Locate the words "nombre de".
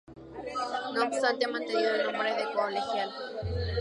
2.07-2.51